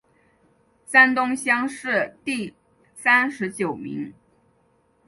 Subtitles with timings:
[0.83, 2.55] 山东乡试第
[2.95, 4.11] 三十九名。